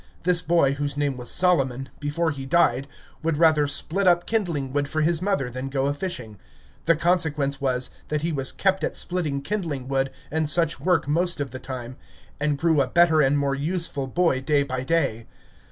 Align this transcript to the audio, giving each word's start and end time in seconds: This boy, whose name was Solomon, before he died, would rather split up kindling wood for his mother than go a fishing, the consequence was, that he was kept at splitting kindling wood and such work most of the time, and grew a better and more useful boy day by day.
This 0.23 0.41
boy, 0.41 0.73
whose 0.73 0.97
name 0.97 1.15
was 1.15 1.29
Solomon, 1.29 1.89
before 1.99 2.31
he 2.31 2.47
died, 2.47 2.87
would 3.21 3.37
rather 3.37 3.67
split 3.67 4.07
up 4.07 4.25
kindling 4.25 4.73
wood 4.73 4.87
for 4.89 5.01
his 5.01 5.21
mother 5.21 5.47
than 5.47 5.69
go 5.69 5.85
a 5.85 5.93
fishing, 5.93 6.39
the 6.85 6.95
consequence 6.95 7.61
was, 7.61 7.91
that 8.07 8.23
he 8.23 8.31
was 8.31 8.51
kept 8.51 8.83
at 8.83 8.95
splitting 8.95 9.43
kindling 9.43 9.87
wood 9.87 10.09
and 10.31 10.49
such 10.49 10.79
work 10.79 11.07
most 11.07 11.39
of 11.39 11.51
the 11.51 11.59
time, 11.59 11.97
and 12.39 12.57
grew 12.57 12.81
a 12.81 12.87
better 12.87 13.21
and 13.21 13.37
more 13.37 13.53
useful 13.53 14.07
boy 14.07 14.41
day 14.41 14.63
by 14.63 14.83
day. 14.83 15.27